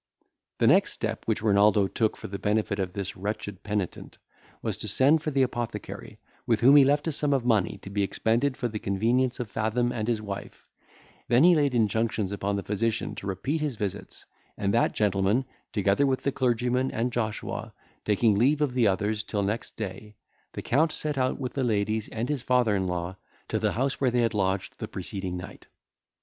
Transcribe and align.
The 0.57 0.65
next 0.65 0.93
step 0.93 1.25
which 1.27 1.43
Renaldo 1.43 1.85
took 1.85 2.17
for 2.17 2.25
the 2.27 2.39
benefit 2.39 2.79
of 2.79 2.93
this 2.93 3.15
wretched 3.15 3.61
penitent, 3.61 4.17
was 4.63 4.75
to 4.79 4.87
send 4.87 5.21
for 5.21 5.29
the 5.29 5.43
apothecary, 5.43 6.17
with 6.47 6.61
whom 6.61 6.75
he 6.75 6.83
left 6.83 7.07
a 7.07 7.11
sum 7.11 7.33
of 7.35 7.45
money 7.45 7.77
to 7.83 7.89
be 7.91 8.01
expended 8.01 8.57
for 8.57 8.67
the 8.67 8.79
convenience 8.79 9.39
of 9.39 9.51
Fathom 9.51 9.91
and 9.91 10.07
his 10.07 10.19
wife; 10.19 10.65
then 11.27 11.43
he 11.43 11.53
laid 11.53 11.75
injunctions 11.75 12.31
upon 12.31 12.55
the 12.55 12.63
physician 12.63 13.13
to 13.13 13.27
repeat 13.27 13.61
his 13.61 13.75
visits; 13.75 14.25
and 14.57 14.73
that 14.73 14.95
gentleman, 14.95 15.45
together 15.71 16.07
with 16.07 16.23
the 16.23 16.31
clergyman 16.31 16.89
and 16.89 17.13
Joshua, 17.13 17.71
taking 18.03 18.33
leave 18.33 18.59
of 18.61 18.73
the 18.73 18.87
others 18.87 19.21
till 19.21 19.43
next 19.43 19.77
day, 19.77 20.15
the 20.53 20.63
Count 20.63 20.91
set 20.91 21.15
out 21.15 21.39
with 21.39 21.53
the 21.53 21.63
ladies 21.63 22.07
and 22.09 22.27
his 22.27 22.41
father 22.41 22.75
in 22.75 22.87
law 22.87 23.15
to 23.49 23.59
the 23.59 23.73
house 23.73 24.01
where 24.01 24.09
they 24.09 24.21
had 24.21 24.33
lodged 24.33 24.79
the 24.79 24.87
preceding 24.87 25.37
night. 25.37 25.67